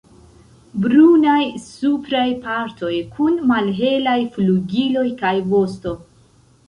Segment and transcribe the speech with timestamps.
[0.85, 5.95] Brunaj supraj partoj, kun malhelaj flugiloj kaj vosto.